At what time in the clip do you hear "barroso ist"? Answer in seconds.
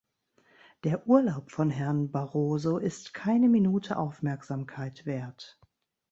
2.09-3.13